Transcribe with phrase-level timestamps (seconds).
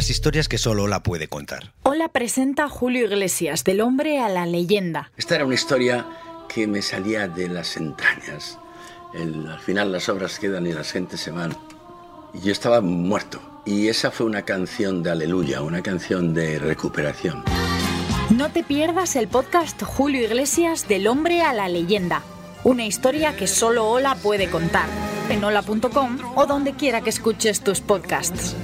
[0.00, 1.74] Las historias que solo Ola puede contar.
[1.82, 5.12] Hola presenta Julio Iglesias, del hombre a la leyenda.
[5.18, 6.06] Esta era una historia
[6.48, 8.56] que me salía de las entrañas.
[9.12, 11.54] El- al final las obras quedan y las gentes se van.
[12.32, 13.42] Y yo estaba muerto.
[13.66, 17.44] Y esa fue una canción de aleluya, una canción de recuperación.
[18.30, 22.22] No te pierdas el podcast Julio Iglesias, del hombre a la leyenda.
[22.64, 24.88] Una historia que solo Ola puede contar.
[25.28, 28.56] En hola.com o donde quiera que escuches tus podcasts.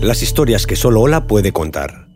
[0.00, 2.06] Las historias que solo Ola puede contar.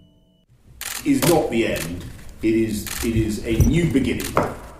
[1.04, 2.04] is not the end.
[2.42, 4.26] It is it is a new beginning.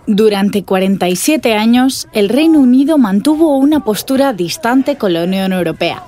[0.07, 6.03] Durante 47 años, el Reino Unido mantuvo una postura distante con la Unión Europea.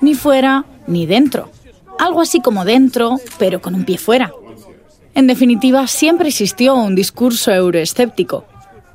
[0.00, 1.50] Ni fuera ni dentro.
[1.98, 4.32] Algo así como dentro, pero con un pie fuera.
[5.14, 8.44] En definitiva, siempre existió un discurso euroescéptico.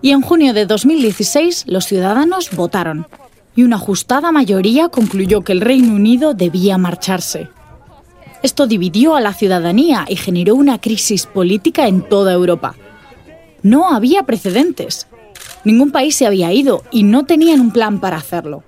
[0.01, 3.07] Y en junio de 2016 los ciudadanos votaron.
[3.55, 7.49] Y una ajustada mayoría concluyó que el Reino Unido debía marcharse.
[8.41, 12.75] Esto dividió a la ciudadanía y generó una crisis política en toda Europa.
[13.61, 15.07] No había precedentes.
[15.65, 18.63] Ningún país se había ido y no tenían un plan para hacerlo.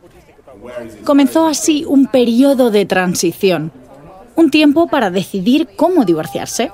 [1.06, 3.72] Comenzó así un periodo de transición,
[4.36, 6.72] un tiempo para decidir cómo divorciarse.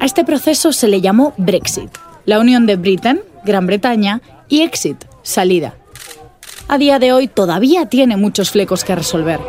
[0.00, 1.90] A este proceso se le llamó Brexit,
[2.24, 5.74] la unión de Britain, Gran Bretaña, y Exit, salida.
[6.68, 9.40] A día de hoy todavía tiene muchos flecos que resolver.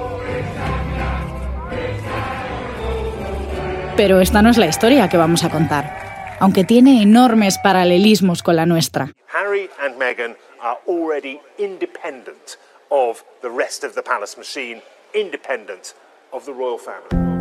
[3.95, 8.57] Pero esta no es la historia que vamos a contar, aunque tiene enormes paralelismos con
[8.57, 9.13] la nuestra.
[9.33, 12.57] Harry and Meghan are already independent
[12.89, 14.81] of the rest of the palace machine,
[15.13, 15.95] independent
[16.31, 17.34] of the royal family.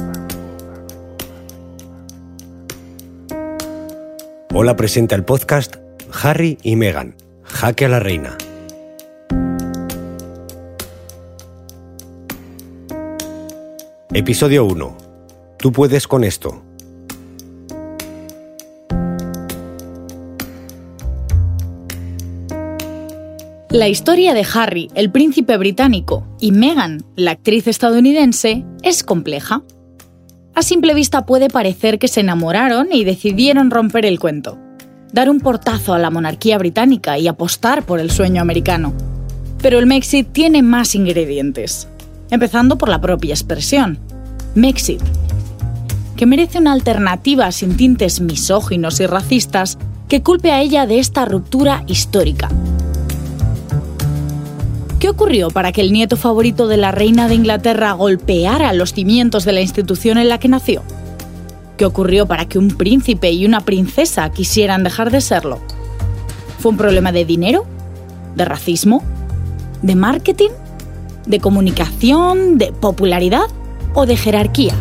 [4.57, 5.79] Ola presenta el podcast
[6.23, 8.39] Harry y Meghan, Jaque a la Reina.
[14.13, 14.97] Episodio 1.
[15.59, 16.63] Tú puedes con esto.
[23.71, 29.65] La historia de Harry, el príncipe británico, y Meghan, la actriz estadounidense, es compleja.
[30.57, 34.57] A simple vista puede parecer que se enamoraron y decidieron romper el cuento,
[35.13, 38.95] dar un portazo a la monarquía británica y apostar por el sueño americano.
[39.61, 41.89] Pero el Mexit tiene más ingredientes,
[42.31, 43.99] empezando por la propia expresión,
[44.55, 45.03] Mexit,
[46.17, 49.77] que merece una alternativa sin tintes misóginos y racistas
[50.09, 52.49] que culpe a ella de esta ruptura histórica.
[55.05, 59.45] ¿Qué ocurrió para que el nieto favorito de la reina de Inglaterra golpeara los cimientos
[59.45, 60.83] de la institución en la que nació?
[61.77, 65.61] ¿Qué ocurrió para que un príncipe y una princesa quisieran dejar de serlo?
[66.59, 67.67] ¿Fue un problema de dinero?
[68.35, 69.05] ¿De racismo?
[69.83, 70.49] ¿De marketing?
[71.27, 72.57] ¿De comunicación?
[72.57, 73.45] ¿De popularidad?
[73.93, 74.75] ¿O de jerarquía?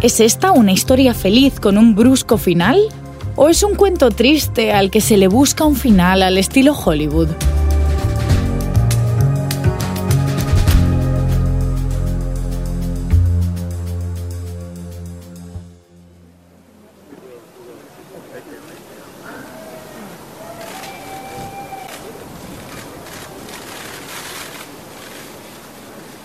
[0.00, 2.80] ¿Es esta una historia feliz con un brusco final?
[3.36, 7.28] ¿O es un cuento triste al que se le busca un final al estilo Hollywood?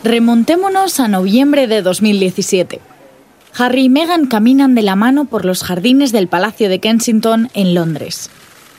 [0.04, 2.94] Remontémonos a noviembre de 2017.
[3.58, 7.74] Harry y Meghan caminan de la mano por los jardines del Palacio de Kensington en
[7.74, 8.30] Londres.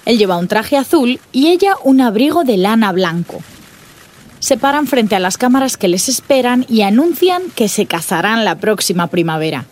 [0.05, 3.43] Él lleva un traje azul y ella un abrigo de lana blanco.
[4.39, 8.57] Se paran frente a las cámaras que les esperan y anuncian que se casarán la
[8.57, 9.65] próxima primavera.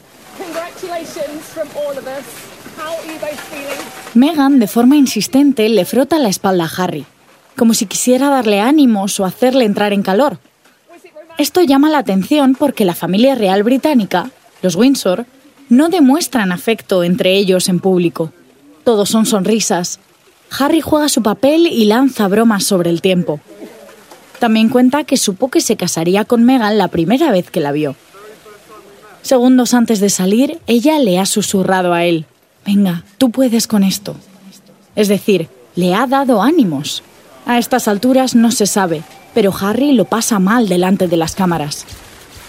[4.15, 7.05] Meghan, de forma insistente, le frota la espalda a Harry,
[7.57, 10.39] como si quisiera darle ánimos o hacerle entrar en calor.
[11.37, 14.31] Esto llama la atención porque la familia real británica,
[14.65, 15.27] los Windsor,
[15.69, 18.33] no demuestran afecto entre ellos en público.
[18.83, 20.01] Todos son sonrisas.
[20.59, 23.41] Harry juega su papel y lanza bromas sobre el tiempo.
[24.41, 27.95] También cuenta que supo que se casaría con Meghan la primera vez que la vio.
[29.23, 32.27] Segundos antes de salir, ella le ha susurrado a él,
[32.67, 34.17] venga, tú puedes con esto.
[34.97, 37.03] Es decir, le ha dado ánimos.
[37.47, 39.03] A estas alturas no se sabe,
[39.35, 41.85] pero Harry lo pasa mal delante de las cámaras.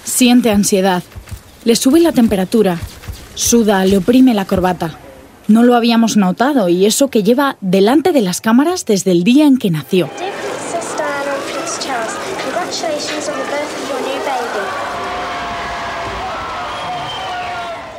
[0.03, 1.03] Siente ansiedad,
[1.65, 2.77] le sube la temperatura,
[3.33, 4.99] suda, le oprime la corbata.
[5.47, 9.47] No lo habíamos notado y eso que lleva delante de las cámaras desde el día
[9.47, 10.09] en que nació.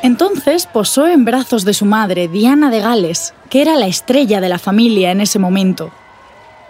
[0.02, 4.48] Entonces posó en brazos de su madre, Diana de Gales, que era la estrella de
[4.48, 5.90] la familia en ese momento.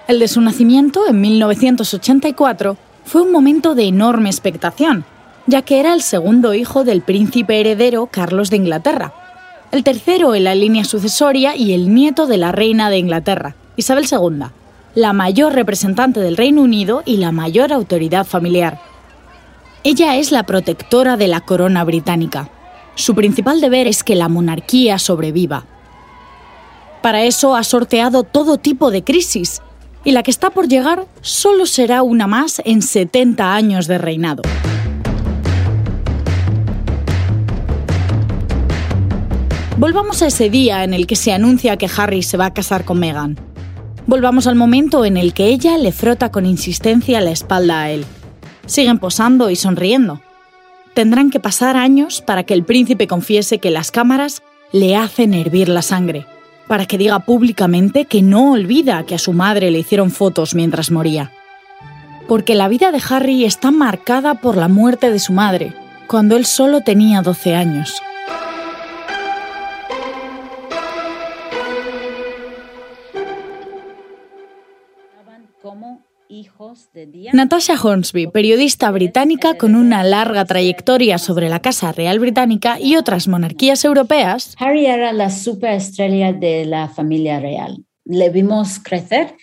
[0.08, 5.04] El de su nacimiento, en 1984, fue un momento de enorme expectación,
[5.46, 9.14] ya que era el segundo hijo del príncipe heredero Carlos de Inglaterra,
[9.72, 14.06] el tercero en la línea sucesoria y el nieto de la reina de Inglaterra, Isabel
[14.10, 14.46] II,
[14.94, 18.80] la mayor representante del Reino Unido y la mayor autoridad familiar.
[19.84, 22.48] Ella es la protectora de la corona británica.
[22.94, 25.64] Su principal deber es que la monarquía sobreviva.
[27.02, 29.60] Para eso ha sorteado todo tipo de crisis,
[30.02, 34.42] y la que está por llegar solo será una más en 70 años de reinado.
[39.78, 42.86] Volvamos a ese día en el que se anuncia que Harry se va a casar
[42.86, 43.36] con Meghan.
[44.06, 48.06] Volvamos al momento en el que ella le frota con insistencia la espalda a él.
[48.64, 50.22] Siguen posando y sonriendo.
[50.94, 54.42] Tendrán que pasar años para que el príncipe confiese que las cámaras
[54.72, 56.24] le hacen hervir la sangre,
[56.68, 60.90] para que diga públicamente que no olvida que a su madre le hicieron fotos mientras
[60.90, 61.32] moría.
[62.26, 65.74] Porque la vida de Harry está marcada por la muerte de su madre,
[66.06, 68.00] cuando él solo tenía 12 años.
[77.32, 83.28] Natasha Hornsby, periodista británica con una larga trayectoria sobre la Casa Real Británica y otras
[83.28, 84.54] monarquías europeas.
[84.58, 87.84] Harry era la superestrella de la familia real.
[88.04, 89.34] Le vimos crecer,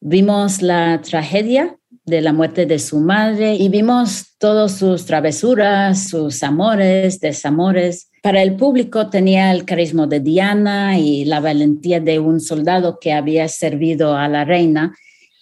[0.00, 6.42] vimos la tragedia de la muerte de su madre y vimos todas sus travesuras, sus
[6.42, 8.10] amores, desamores.
[8.22, 13.12] Para el público tenía el carisma de Diana y la valentía de un soldado que
[13.12, 14.94] había servido a la reina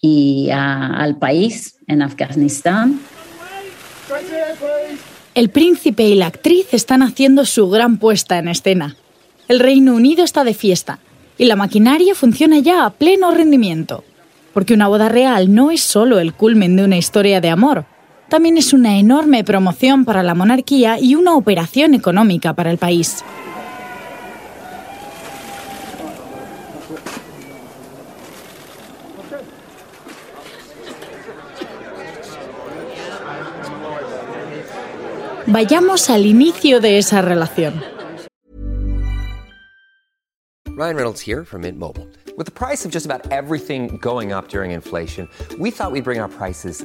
[0.02, 3.00] y al país en Afganistán.
[5.34, 8.96] El príncipe y la actriz están haciendo su gran puesta en escena.
[9.48, 10.98] El Reino Unido está de fiesta
[11.38, 14.04] y la maquinaria funciona ya a pleno rendimiento.
[14.52, 17.86] Porque una boda real no es solo el culmen de una historia de amor,
[18.32, 23.22] también es una enorme promoción para la monarquía y una operación económica para el país.
[35.46, 37.82] Vayamos al inicio de esa relación.
[40.68, 42.08] Ryan Reynolds here from Mint Mobile.
[42.36, 45.28] With the price of just about everything going up during inflation,
[45.58, 46.84] we thought we'd bring our prices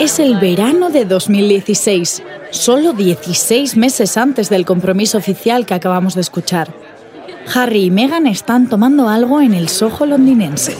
[0.00, 6.20] Es el verano de 2016, solo 16 meses antes del compromiso oficial que acabamos de
[6.20, 6.72] escuchar.
[7.54, 10.76] Harry y Meghan están tomando algo en el Soho londinense.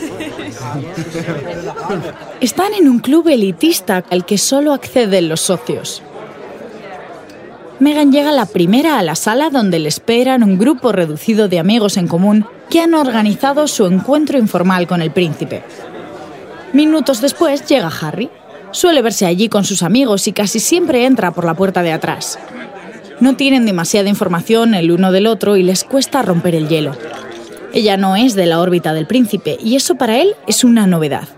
[2.40, 6.02] Están en un club elitista al que solo acceden los socios.
[7.78, 11.97] Meghan llega la primera a la sala donde le esperan un grupo reducido de amigos
[11.97, 15.62] en común que han organizado su encuentro informal con el príncipe.
[16.73, 18.30] Minutos después llega Harry.
[18.75, 22.40] Suele verse allí con sus amigos y casi siempre entra por la puerta de atrás.
[23.21, 26.90] No tienen demasiada información el uno del otro y les cuesta romper el hielo.
[27.73, 31.28] Ella no es de la órbita del príncipe y eso para él es una novedad.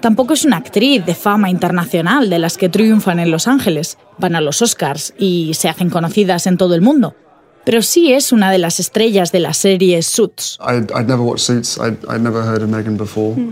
[0.00, 4.34] Tampoco es una actriz de fama internacional de las que triunfan en Los Ángeles, van
[4.34, 7.14] a los Oscars y se hacen conocidas en todo el mundo
[7.64, 10.58] pero sí es una de las estrellas de la serie Suits.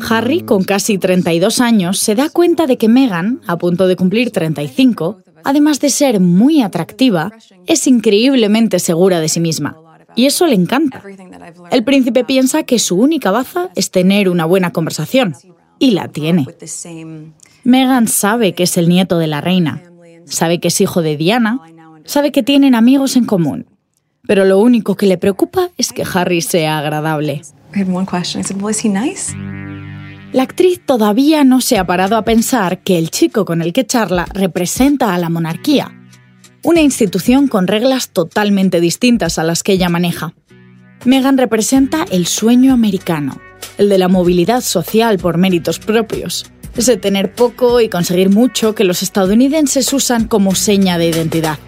[0.08, 4.30] Harry, con casi 32 años, se da cuenta de que Meghan, a punto de cumplir
[4.30, 7.30] 35, además de ser muy atractiva,
[7.66, 9.76] es increíblemente segura de sí misma.
[10.16, 11.02] Y eso le encanta.
[11.70, 15.36] El príncipe piensa que su única baza es tener una buena conversación.
[15.78, 16.46] Y la tiene.
[17.64, 19.82] Meghan sabe que es el nieto de la reina.
[20.26, 21.60] Sabe que es hijo de Diana.
[22.04, 23.66] Sabe que tienen amigos en común
[24.26, 27.42] pero lo único que le preocupa es que Harry sea agradable.
[30.32, 33.86] La actriz todavía no se ha parado a pensar que el chico con el que
[33.86, 35.92] charla representa a la monarquía,
[36.62, 40.34] una institución con reglas totalmente distintas a las que ella maneja.
[41.04, 43.40] Meghan representa el sueño americano,
[43.78, 46.46] el de la movilidad social por méritos propios,
[46.76, 51.58] ese tener poco y conseguir mucho que los estadounidenses usan como seña de identidad.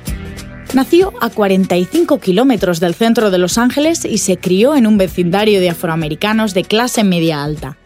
[0.74, 5.60] Nació a 45 kilómetros del centro de Los Ángeles y se crió en un vecindario
[5.60, 7.76] de afroamericanos de clase media alta.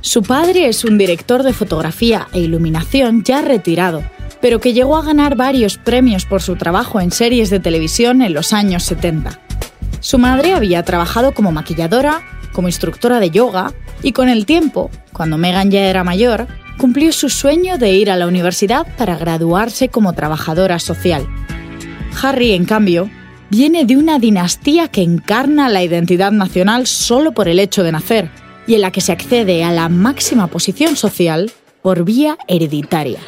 [0.00, 4.04] Su padre es un director de fotografía e iluminación ya retirado,
[4.40, 8.32] pero que llegó a ganar varios premios por su trabajo en series de televisión en
[8.32, 9.40] los años 70.
[9.98, 13.72] Su madre había trabajado como maquilladora, como instructora de yoga,
[14.04, 16.46] y con el tiempo, cuando Megan ya era mayor,
[16.78, 21.26] cumplió su sueño de ir a la universidad para graduarse como trabajadora social.
[22.22, 23.10] Harry, en cambio,
[23.50, 28.30] viene de una dinastía que encarna la identidad nacional solo por el hecho de nacer
[28.66, 31.52] y en la que se accede a la máxima posición social
[31.82, 33.20] por vía hereditaria.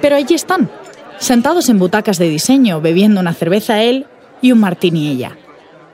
[0.00, 0.70] Pero allí están,
[1.18, 4.06] sentados en butacas de diseño, bebiendo una cerveza él
[4.40, 5.36] y un martini ella.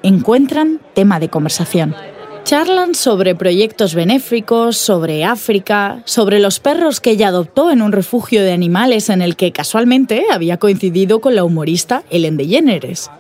[0.03, 1.95] Encuentran tema de conversación.
[2.47, 8.41] Charlan sobre proyectos benéficos, sobre África, sobre los perros que ella adoptó en un refugio
[8.41, 13.11] de animales en el que casualmente había coincidido con la humorista Ellen DeGeneres.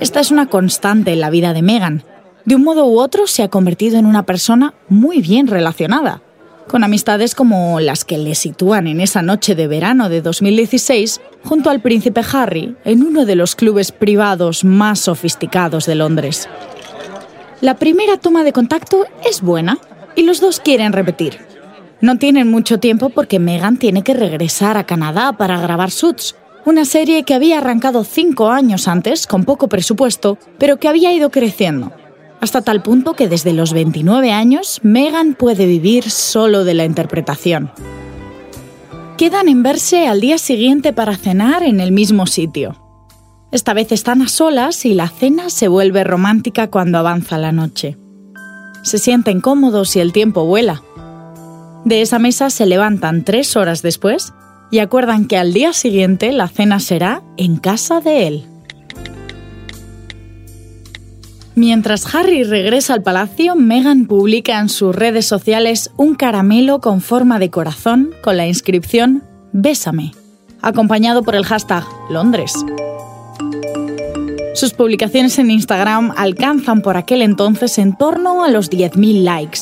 [0.00, 2.02] Esta es una constante en la vida de Megan.
[2.44, 6.20] De un modo u otro se ha convertido en una persona muy bien relacionada,
[6.66, 11.70] con amistades como las que le sitúan en esa noche de verano de 2016 junto
[11.70, 16.48] al príncipe Harry en uno de los clubes privados más sofisticados de Londres.
[17.60, 19.78] La primera toma de contacto es buena
[20.16, 21.38] y los dos quieren repetir.
[22.00, 26.86] No tienen mucho tiempo porque Megan tiene que regresar a Canadá para grabar Suits, una
[26.86, 31.92] serie que había arrancado cinco años antes con poco presupuesto, pero que había ido creciendo.
[32.40, 37.70] Hasta tal punto que desde los 29 años Megan puede vivir solo de la interpretación.
[39.18, 42.79] Quedan en verse al día siguiente para cenar en el mismo sitio.
[43.52, 47.96] Esta vez están a solas y la cena se vuelve romántica cuando avanza la noche.
[48.82, 50.82] Se sienten cómodos y el tiempo vuela.
[51.84, 54.32] De esa mesa se levantan tres horas después
[54.70, 58.44] y acuerdan que al día siguiente la cena será en casa de él.
[61.56, 67.38] Mientras Harry regresa al palacio, Meghan publica en sus redes sociales un caramelo con forma
[67.40, 70.12] de corazón con la inscripción Bésame,
[70.62, 72.54] acompañado por el hashtag Londres.
[74.54, 79.60] Sus publicaciones en Instagram alcanzan por aquel entonces en torno a los 10.000 likes.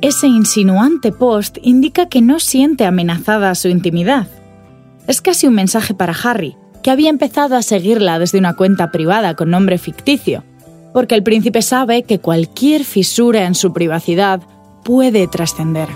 [0.00, 4.28] Ese insinuante post indica que no siente amenazada su intimidad.
[5.06, 9.34] Es casi un mensaje para Harry, que había empezado a seguirla desde una cuenta privada
[9.34, 10.44] con nombre ficticio,
[10.94, 14.40] porque el príncipe sabe que cualquier fisura en su privacidad
[14.84, 15.88] puede trascender.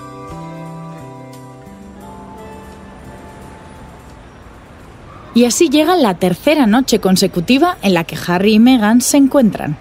[5.35, 9.77] Y así llega la tercera noche consecutiva en la que Harry y Meghan se encuentran.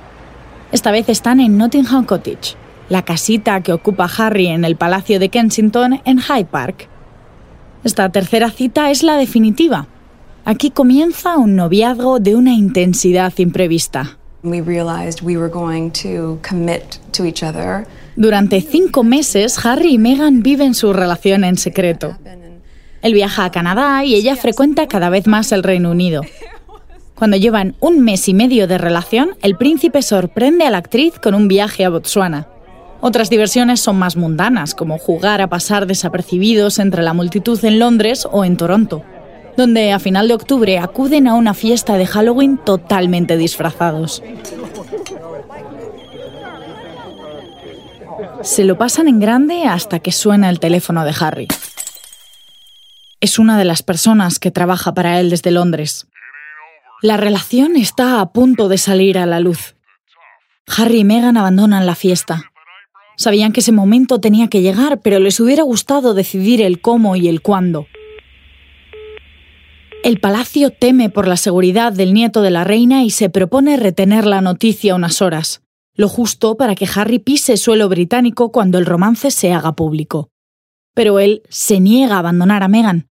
[0.71, 2.55] Esta vez están en Nottingham Cottage,
[2.89, 6.89] la casita que ocupa Harry en el Palacio de Kensington en Hyde Park.
[7.83, 9.87] Esta tercera cita es la definitiva.
[10.43, 14.17] Aquí comienza un noviazgo de una intensidad imprevista.
[18.15, 22.17] Durante cinco meses, Harry y Meghan viven su relación en secreto.
[23.03, 26.21] Él viaja a Canadá y ella frecuenta cada vez más el Reino Unido.
[27.15, 31.35] Cuando llevan un mes y medio de relación, el príncipe sorprende a la actriz con
[31.35, 32.47] un viaje a Botsuana.
[33.01, 38.25] Otras diversiones son más mundanas, como jugar a pasar desapercibidos entre la multitud en Londres
[38.31, 39.03] o en Toronto,
[39.57, 44.23] donde a final de octubre acuden a una fiesta de Halloween totalmente disfrazados.
[48.41, 51.47] Se lo pasan en grande hasta que suena el teléfono de Harry
[53.23, 56.07] es una de las personas que trabaja para él desde Londres.
[57.01, 59.77] La relación está a punto de salir a la luz.
[60.67, 62.51] Harry y Meghan abandonan la fiesta.
[63.15, 67.29] Sabían que ese momento tenía que llegar, pero les hubiera gustado decidir el cómo y
[67.29, 67.87] el cuándo.
[70.03, 74.25] El palacio teme por la seguridad del nieto de la reina y se propone retener
[74.25, 75.61] la noticia unas horas,
[75.95, 80.27] lo justo para que Harry pise suelo británico cuando el romance se haga público.
[80.93, 83.07] Pero él se niega a abandonar a Meghan.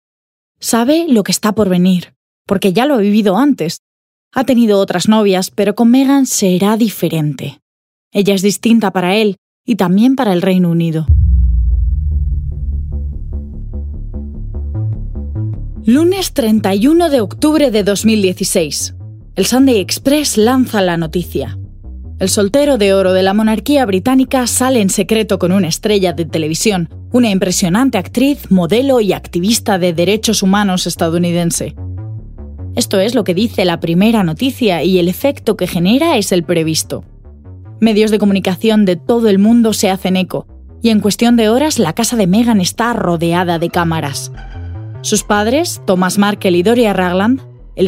[0.59, 2.13] Sabe lo que está por venir,
[2.47, 3.81] porque ya lo ha vivido antes.
[4.33, 7.59] Ha tenido otras novias, pero con Meghan será diferente.
[8.11, 11.05] Ella es distinta para él y también para el Reino Unido.
[15.85, 18.95] Lunes 31 de octubre de 2016.
[19.35, 21.59] El Sunday Express lanza la noticia.
[22.19, 26.25] El soltero de oro de la monarquía británica sale en secreto con una estrella de
[26.25, 31.75] televisión, una impresionante actriz, modelo y activista de derechos humanos estadounidense.
[32.75, 36.43] Esto es lo que dice la primera noticia y el efecto que genera es el
[36.43, 37.05] previsto.
[37.79, 40.47] Medios de comunicación de todo el mundo se hacen eco,
[40.81, 44.31] y en cuestión de horas la casa de Meghan está rodeada de cámaras.
[45.01, 47.41] Sus padres, Thomas Markle y Doria Ragland,
[47.75, 47.87] el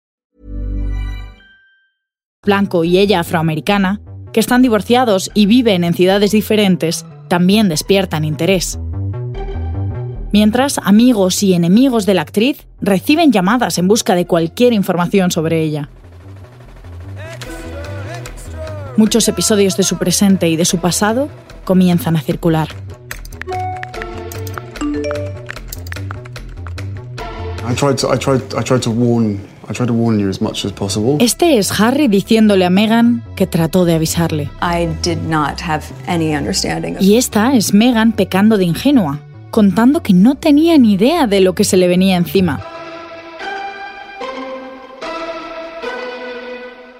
[2.43, 4.01] blanco y ella afroamericana,
[4.33, 8.79] que están divorciados y viven en ciudades diferentes, también despiertan interés.
[10.33, 15.61] Mientras, amigos y enemigos de la actriz reciben llamadas en busca de cualquier información sobre
[15.61, 15.89] ella.
[18.97, 21.29] Muchos episodios de su presente y de su pasado
[21.63, 22.69] comienzan a circular.
[29.71, 31.15] I tried to warn you as much as possible.
[31.23, 34.49] Este es Harry diciéndole a Meghan que trató de avisarle.
[34.61, 40.03] I did not have any understanding of Y esta es Meghan pecando de ingenua, contando
[40.03, 42.61] que no tenía ni idea de lo que se le venía encima.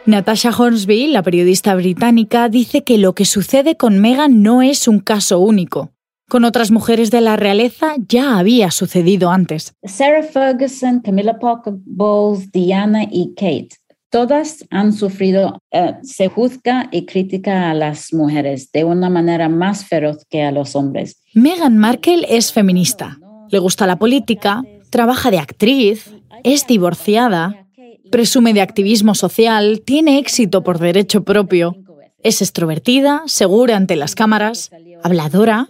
[0.06, 5.00] Natasha Hornsby, la periodista británica, dice que lo que sucede con Meghan no es un
[5.00, 5.92] caso único.
[6.32, 9.74] Con otras mujeres de la realeza ya había sucedido antes.
[9.84, 13.76] Sarah Ferguson, Camilla Parker Bowles, Diana y Kate.
[14.10, 19.84] Todas han sufrido, eh, se juzga y critica a las mujeres de una manera más
[19.84, 21.22] feroz que a los hombres.
[21.34, 23.20] Meghan Markle es feminista,
[23.50, 27.68] le gusta la política, trabaja de actriz, es divorciada,
[28.10, 31.76] presume de activismo social, tiene éxito por derecho propio,
[32.24, 34.72] es extrovertida, segura ante las cámaras,
[35.04, 35.68] habladora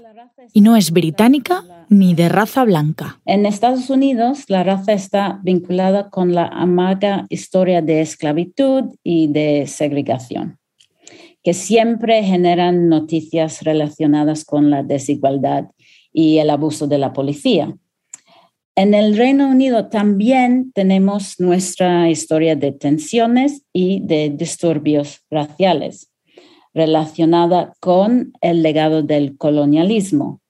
[0.53, 3.19] y no es británica ni de raza blanca.
[3.25, 9.65] En Estados Unidos, la raza está vinculada con la amarga historia de esclavitud y de
[9.67, 10.57] segregación,
[11.43, 15.65] que siempre generan noticias relacionadas con la desigualdad
[16.13, 17.75] y el abuso de la policía.
[18.75, 26.11] En el Reino Unido también tenemos nuestra historia de tensiones y de disturbios raciales
[26.73, 30.40] relacionada con el legado del colonialismo.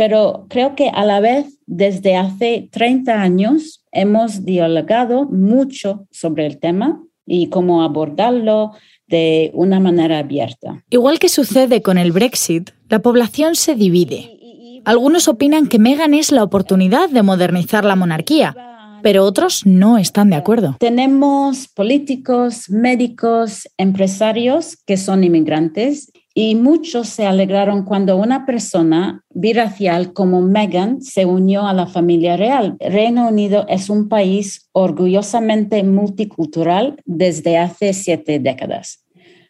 [0.00, 6.58] Pero creo que a la vez, desde hace 30 años, hemos dialogado mucho sobre el
[6.58, 8.72] tema y cómo abordarlo
[9.08, 10.82] de una manera abierta.
[10.88, 14.80] Igual que sucede con el Brexit, la población se divide.
[14.86, 18.56] Algunos opinan que Meghan es la oportunidad de modernizar la monarquía,
[19.02, 20.76] pero otros no están de acuerdo.
[20.80, 26.10] Tenemos políticos, médicos, empresarios que son inmigrantes
[26.42, 32.38] y muchos se alegraron cuando una persona biracial como Meghan se unió a la familia
[32.38, 32.78] real.
[32.80, 39.04] Reino Unido es un país orgullosamente multicultural desde hace siete décadas.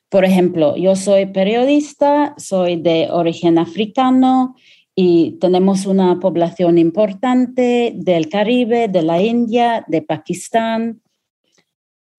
[0.09, 4.57] Por ejemplo, yo soy periodista, soy de origen africano
[4.97, 11.03] y tenemos una población importante del Caribe, de la India, de Pakistán.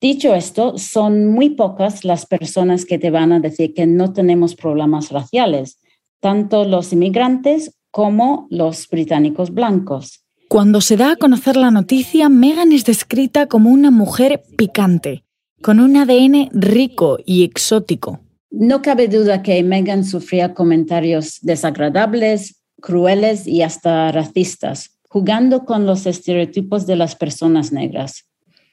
[0.02, 4.56] Dicho esto, son muy pocas las personas que te van a decir que no tenemos
[4.56, 5.78] problemas raciales,
[6.20, 10.26] tanto los inmigrantes como los británicos blancos.
[10.50, 15.24] Cuando se da a conocer la noticia, Meghan es descrita como una mujer picante,
[15.62, 18.22] con un ADN rico y exótico.
[18.50, 26.08] No cabe duda que Meghan sufría comentarios desagradables, crueles y hasta racistas, jugando con los
[26.08, 28.26] estereotipos de las personas negras.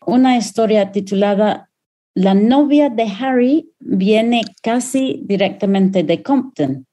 [0.09, 1.69] Una historia titulada
[2.15, 6.87] La novia de Harry viene casi directamente de Compton.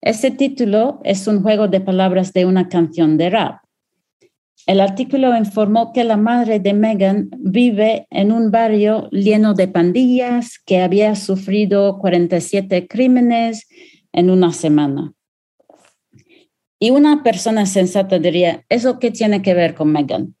[0.00, 3.60] Ese título es un juego de palabras de una canción de rap.
[4.66, 10.58] El artículo informó que la madre de Meghan vive en un barrio lleno de pandillas
[10.66, 13.68] que había sufrido 47 crímenes
[14.12, 15.12] en una semana.
[16.80, 20.35] Y una persona sensata diría, ¿eso qué tiene que ver con Meghan?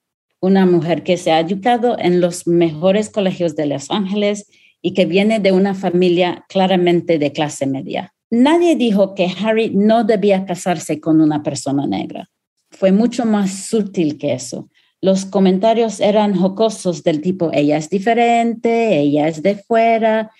[0.46, 4.46] Una mujer que se ha educado en los mejores colegios de Los Ángeles
[4.80, 8.14] y que viene de una familia claramente de clase media.
[8.30, 12.30] Nadie dijo que Harry no debía casarse con una persona negra.
[12.70, 14.70] Fue mucho más sutil que eso.
[15.00, 20.30] Los comentarios eran jocosos del tipo, ella es diferente, ella es de fuera,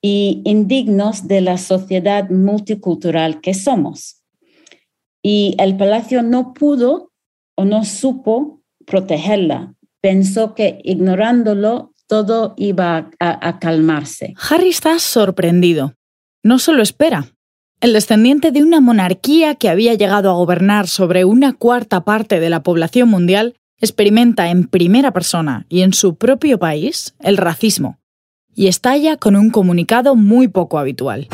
[0.00, 4.22] y indignos de la sociedad multicultural que somos.
[5.22, 7.12] Y el palacio no pudo
[7.56, 8.59] o no supo
[8.90, 9.74] protegerla.
[10.02, 14.34] Pensó que ignorándolo todo iba a, a calmarse.
[14.50, 15.94] Harry está sorprendido.
[16.42, 17.28] No solo espera,
[17.80, 22.50] el descendiente de una monarquía que había llegado a gobernar sobre una cuarta parte de
[22.50, 28.00] la población mundial, experimenta en primera persona y en su propio país el racismo
[28.54, 31.28] y estalla con un comunicado muy poco habitual.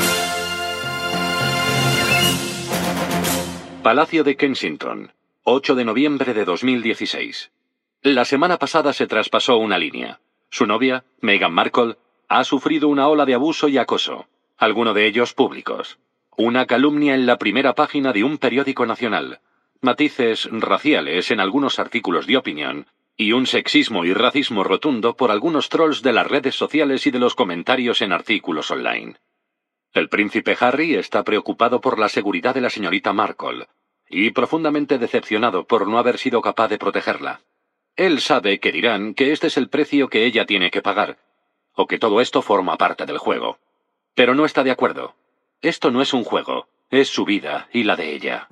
[3.83, 5.11] Palacio de Kensington,
[5.49, 7.53] 8 de noviembre de 2016.
[8.03, 10.19] La semana pasada se traspasó una línea.
[10.51, 11.95] Su novia, Meghan Markle,
[12.27, 16.01] ha sufrido una ola de abuso y acoso, algunos de ellos públicos.
[16.37, 19.39] Una calumnia en la primera página de un periódico nacional,
[19.81, 25.69] matices raciales en algunos artículos de opinión y un sexismo y racismo rotundo por algunos
[25.69, 29.15] trolls de las redes sociales y de los comentarios en artículos online.
[29.93, 33.69] El príncipe Harry está preocupado por la seguridad de la señorita Markle
[34.09, 37.41] y profundamente decepcionado por no haber sido capaz de protegerla.
[37.97, 41.19] Él sabe que dirán que este es el precio que ella tiene que pagar,
[41.75, 43.59] o que todo esto forma parte del juego.
[44.15, 45.15] Pero no está de acuerdo.
[45.63, 48.49] Esto no es un juego, es su vida y la de ella.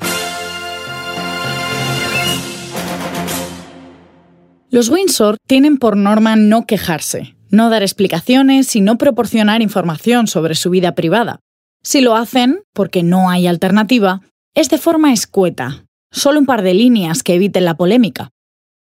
[4.71, 10.57] Los Windsor tienen por norma no quejarse, no dar explicaciones y no proporcionar información sobre
[10.57, 11.39] su vida privada.
[11.83, 14.23] Si lo hacen, porque no hay alternativa,
[14.55, 18.31] es de forma escueta, solo un par de líneas que eviten la polémica.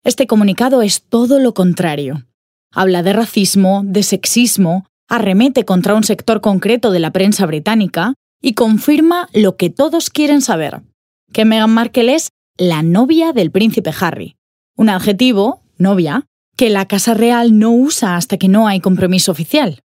[0.04, 2.28] Este comunicado es todo lo contrario.
[2.72, 8.54] Habla de racismo, de sexismo, arremete contra un sector concreto de la prensa británica y
[8.54, 10.82] confirma lo que todos quieren saber,
[11.34, 14.36] que Meghan Markle es la novia del príncipe Harry,
[14.76, 19.80] un adjetivo, novia, que la Casa Real no usa hasta que no hay compromiso oficial.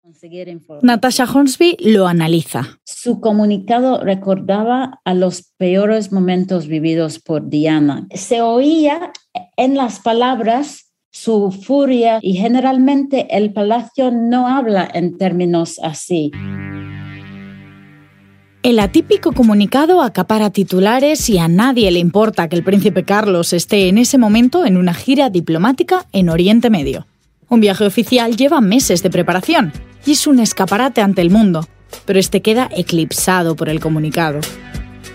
[0.81, 2.79] Natasha Hornsby lo analiza.
[2.83, 8.07] Su comunicado recordaba a los peores momentos vividos por Diana.
[8.13, 9.11] Se oía
[9.57, 16.31] en las palabras su furia y generalmente el palacio no habla en términos así.
[18.61, 23.87] El atípico comunicado acapara titulares y a nadie le importa que el príncipe Carlos esté
[23.87, 27.07] en ese momento en una gira diplomática en Oriente Medio.
[27.47, 29.71] Un viaje oficial lleva meses de preparación
[30.05, 31.67] y es un escaparate ante el mundo,
[32.05, 34.39] pero este queda eclipsado por el comunicado.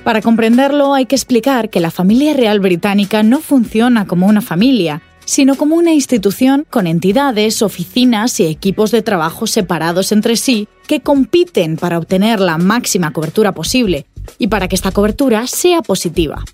[0.04, 5.02] Para comprenderlo hay que explicar que la familia real británica no funciona como una familia,
[5.24, 11.00] sino como una institución con entidades, oficinas y equipos de trabajo separados entre sí que
[11.00, 14.06] compiten para obtener la máxima cobertura posible
[14.38, 16.44] y para que esta cobertura sea positiva.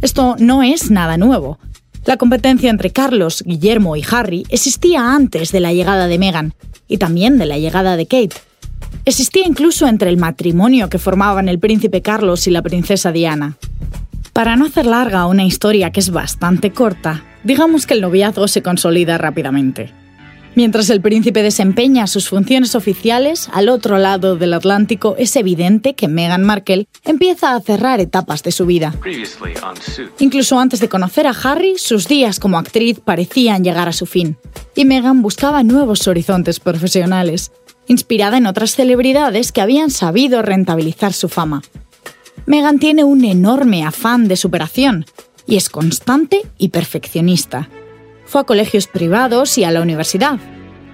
[0.00, 1.58] Esto no es nada nuevo.
[2.04, 6.54] La competencia entre Carlos, Guillermo y Harry existía antes de la llegada de Meghan
[6.88, 8.36] y también de la llegada de Kate.
[9.04, 13.56] Existía incluso entre el matrimonio que formaban el príncipe Carlos y la princesa Diana.
[14.32, 18.62] Para no hacer larga una historia que es bastante corta, digamos que el noviazgo se
[18.62, 20.01] consolida rápidamente.
[20.54, 26.08] Mientras el príncipe desempeña sus funciones oficiales, al otro lado del Atlántico es evidente que
[26.08, 28.94] Meghan Markle empieza a cerrar etapas de su vida.
[30.18, 34.36] Incluso antes de conocer a Harry, sus días como actriz parecían llegar a su fin,
[34.74, 37.50] y Meghan buscaba nuevos horizontes profesionales,
[37.88, 41.62] inspirada en otras celebridades que habían sabido rentabilizar su fama.
[42.44, 45.06] Meghan tiene un enorme afán de superación
[45.46, 47.68] y es constante y perfeccionista.
[48.32, 50.38] Fue a colegios privados y a la universidad,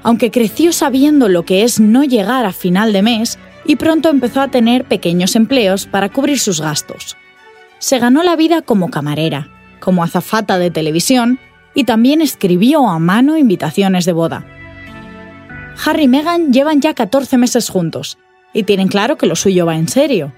[0.03, 4.41] aunque creció sabiendo lo que es no llegar a final de mes y pronto empezó
[4.41, 7.17] a tener pequeños empleos para cubrir sus gastos.
[7.79, 9.47] Se ganó la vida como camarera,
[9.79, 11.39] como azafata de televisión
[11.77, 14.45] y también escribió a mano invitaciones de boda.
[15.87, 18.19] Harry y Meghan llevan ya 14 meses juntos
[18.53, 20.33] y tienen claro que lo suyo va en serio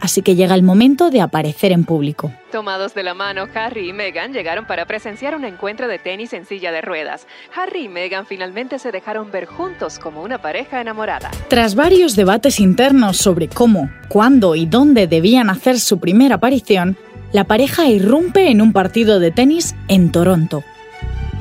[0.00, 2.32] así que llega el momento de aparecer en público.
[2.52, 6.46] Tomados de la mano, Harry y Meghan llegaron para presenciar un encuentro de tenis en
[6.46, 7.26] silla de ruedas.
[7.54, 11.30] Harry y Meghan finalmente se dejaron ver juntos como una pareja enamorada.
[11.48, 16.96] Tras varios debates internos sobre cómo, cuándo y dónde debían hacer su primera aparición,
[17.32, 20.64] la pareja irrumpe en un partido de tenis en Toronto.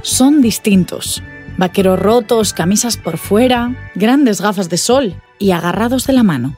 [0.01, 1.23] Son distintos.
[1.57, 6.57] Vaqueros rotos, camisas por fuera, grandes gafas de sol y agarrados de la mano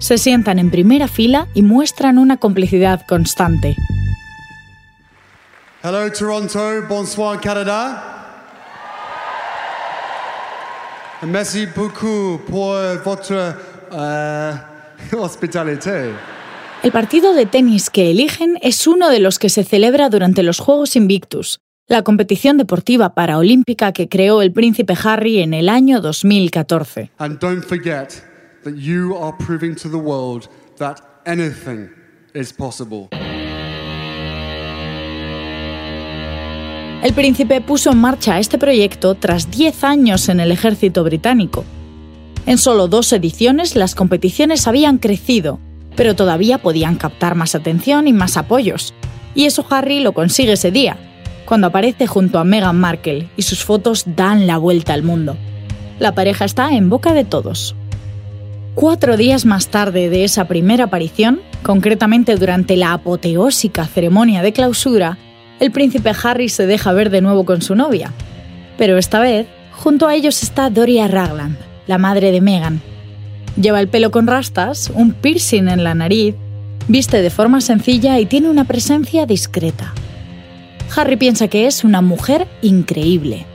[0.00, 3.76] se sientan en primera fila y muestran una complicidad constante.
[5.82, 8.16] Hello Toronto, bonsoir Canada.
[11.22, 13.54] Merci beaucoup pour votre
[13.92, 14.70] uh.
[16.82, 20.58] El partido de tenis que eligen es uno de los que se celebra durante los
[20.58, 27.10] Juegos Invictus, la competición deportiva paraolímpica que creó el príncipe Harry en el año 2014.
[27.18, 28.29] And don't forget,
[28.64, 31.90] that you are proving to the world that anything
[32.34, 33.08] is possible.
[37.02, 41.64] El príncipe puso en marcha este proyecto tras 10 años en el ejército británico.
[42.46, 45.60] En solo dos ediciones las competiciones habían crecido
[45.96, 48.94] pero todavía podían captar más atención y más apoyos.
[49.34, 50.96] Y eso Harry lo consigue ese día,
[51.44, 55.36] cuando aparece junto a Meghan Markle y sus fotos dan la vuelta al mundo.
[55.98, 57.76] La pareja está en boca de todos.
[58.74, 65.18] Cuatro días más tarde de esa primera aparición, concretamente durante la apoteósica ceremonia de clausura,
[65.58, 68.12] el príncipe Harry se deja ver de nuevo con su novia.
[68.78, 72.80] Pero esta vez, junto a ellos está Doria Ragland, la madre de Meghan.
[73.60, 76.36] Lleva el pelo con rastas, un piercing en la nariz,
[76.86, 79.92] viste de forma sencilla y tiene una presencia discreta.
[80.96, 83.46] Harry piensa que es una mujer increíble.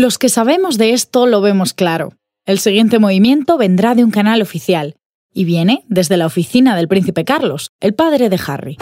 [0.00, 2.14] Los que sabemos de esto lo vemos claro.
[2.46, 4.96] El siguiente movimiento vendrá de un canal oficial
[5.30, 8.78] y viene desde la oficina del príncipe Carlos, el padre de Harry.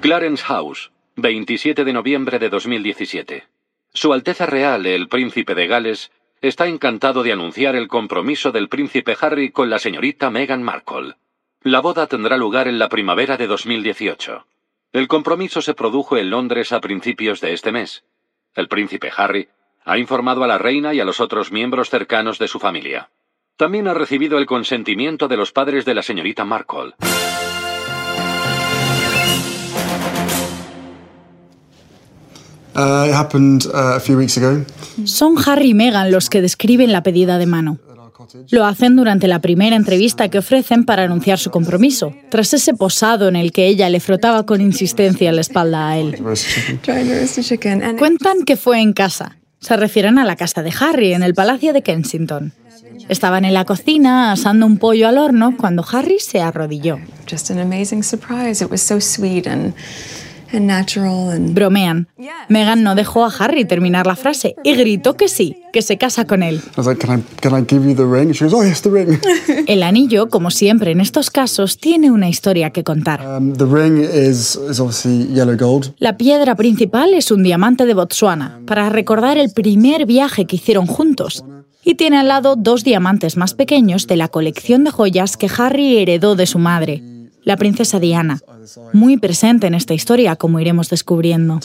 [0.00, 3.44] Clarence House, 27 de noviembre de 2017.
[3.92, 6.10] Su Alteza Real, el Príncipe de Gales,
[6.40, 11.16] está encantado de anunciar el compromiso del Príncipe Harry con la señorita Meghan Markle.
[11.60, 14.46] La boda tendrá lugar en la primavera de 2018.
[14.90, 18.04] El compromiso se produjo en Londres a principios de este mes.
[18.54, 19.48] El Príncipe Harry
[19.84, 23.10] ha informado a la reina y a los otros miembros cercanos de su familia.
[23.58, 26.94] También ha recibido el consentimiento de los padres de la señorita Markle.
[32.74, 34.64] Uh, it happened uh, a few weeks ago.
[35.04, 37.78] Son Harry y Meghan los que describen la pedida de mano.
[38.50, 43.28] Lo hacen durante la primera entrevista que ofrecen para anunciar su compromiso, tras ese posado
[43.28, 46.16] en el que ella le frotaba con insistencia la espalda a él.
[47.96, 49.36] Cuentan que fue en casa.
[49.60, 52.52] Se refieren a la casa de Harry, en el Palacio de Kensington.
[53.08, 56.98] Estaban en la cocina asando un pollo al horno cuando Harry se arrodilló.
[60.50, 62.08] Bromean.
[62.48, 66.26] Meghan no dejó a Harry terminar la frase y gritó que sí, que se casa
[66.26, 66.56] con él.
[66.56, 68.32] I was like, can I, can I give you the ring?
[68.32, 69.18] She goes, oh, yes, the ring.
[69.66, 73.20] El anillo, como siempre en estos casos, tiene una historia que contar.
[73.26, 75.94] um, the ring is, is obviously yellow gold.
[75.98, 80.86] La piedra principal es un diamante de Botsuana, para recordar el primer viaje que hicieron
[80.86, 81.44] juntos.
[81.84, 85.98] Y tiene al lado dos diamantes más pequeños de la colección de joyas que Harry
[85.98, 87.02] heredó de su madre,
[87.48, 88.40] la princesa Diana,
[88.92, 91.58] muy presente en esta historia, como iremos descubriendo.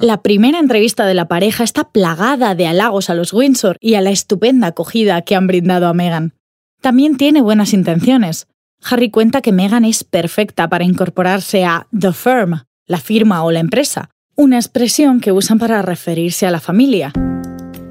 [0.00, 4.00] La primera entrevista de la pareja está plagada de halagos a los Windsor y a
[4.00, 6.32] la estupenda acogida que han brindado a Meghan.
[6.80, 8.46] También tiene buenas intenciones.
[8.82, 13.60] Harry cuenta que Meghan es perfecta para incorporarse a The Firm, la firma o la
[13.60, 17.12] empresa, una expresión que usan para referirse a la familia.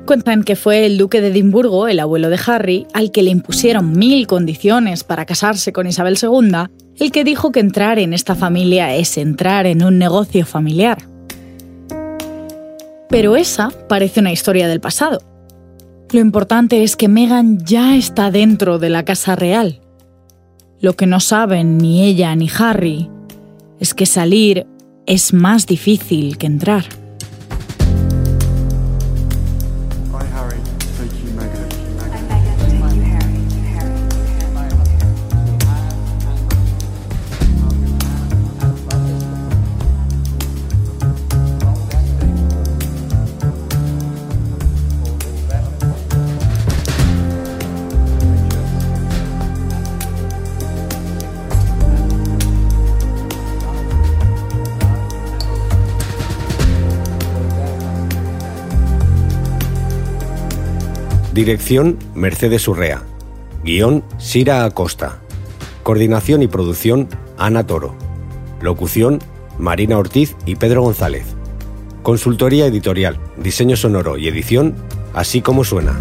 [0.07, 3.91] Cuentan que fue el duque de Edimburgo, el abuelo de Harry, al que le impusieron
[3.91, 8.95] mil condiciones para casarse con Isabel II, el que dijo que entrar en esta familia
[8.95, 10.99] es entrar en un negocio familiar.
[13.09, 15.19] Pero esa parece una historia del pasado.
[16.13, 19.81] Lo importante es que Meghan ya está dentro de la Casa Real.
[20.79, 23.09] Lo que no saben ni ella ni Harry
[23.81, 24.67] es que salir
[25.05, 26.85] es más difícil que entrar.
[61.37, 63.03] Dirección Mercedes Urrea.
[63.63, 65.19] Guión Sira Acosta.
[65.83, 67.93] Coordinación y producción Ana Toro.
[68.59, 69.19] Locución
[69.59, 71.27] Marina Ortiz y Pedro González.
[72.01, 74.73] Consultoría editorial, diseño sonoro y edición,
[75.13, 75.95] así como suena.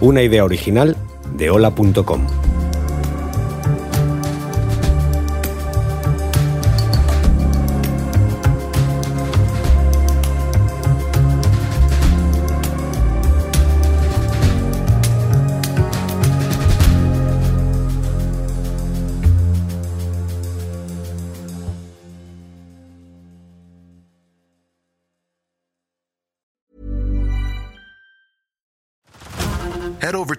[0.00, 0.96] Una idea original
[1.36, 2.26] de hola.com.